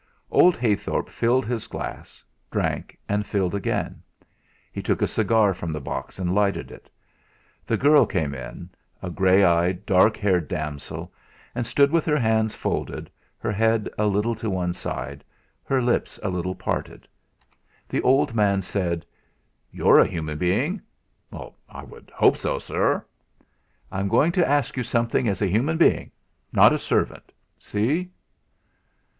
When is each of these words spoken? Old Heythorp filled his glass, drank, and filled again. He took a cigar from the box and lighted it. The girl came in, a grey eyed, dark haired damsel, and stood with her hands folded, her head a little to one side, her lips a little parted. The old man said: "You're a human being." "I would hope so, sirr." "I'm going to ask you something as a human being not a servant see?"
Old 0.31 0.57
Heythorp 0.57 1.09
filled 1.09 1.45
his 1.45 1.67
glass, 1.67 2.23
drank, 2.49 2.97
and 3.07 3.23
filled 3.23 3.53
again. 3.53 4.01
He 4.71 4.81
took 4.81 4.99
a 4.99 5.05
cigar 5.05 5.53
from 5.53 5.71
the 5.71 5.79
box 5.79 6.17
and 6.17 6.33
lighted 6.33 6.71
it. 6.71 6.89
The 7.67 7.77
girl 7.77 8.07
came 8.07 8.33
in, 8.33 8.71
a 9.03 9.11
grey 9.11 9.43
eyed, 9.43 9.85
dark 9.85 10.17
haired 10.17 10.47
damsel, 10.47 11.13
and 11.53 11.67
stood 11.67 11.91
with 11.91 12.03
her 12.05 12.17
hands 12.17 12.55
folded, 12.55 13.11
her 13.37 13.51
head 13.51 13.87
a 13.95 14.07
little 14.07 14.33
to 14.33 14.49
one 14.49 14.73
side, 14.73 15.23
her 15.63 15.79
lips 15.83 16.19
a 16.23 16.29
little 16.29 16.55
parted. 16.55 17.07
The 17.87 18.01
old 18.01 18.33
man 18.33 18.63
said: 18.63 19.05
"You're 19.69 19.99
a 19.99 20.07
human 20.07 20.39
being." 20.39 20.81
"I 21.69 21.83
would 21.83 22.11
hope 22.15 22.37
so, 22.37 22.57
sirr." 22.57 23.05
"I'm 23.91 24.07
going 24.07 24.31
to 24.31 24.49
ask 24.49 24.75
you 24.75 24.81
something 24.81 25.27
as 25.27 25.43
a 25.43 25.47
human 25.51 25.77
being 25.77 26.09
not 26.51 26.73
a 26.73 26.79
servant 26.79 27.31
see?" 27.59 28.09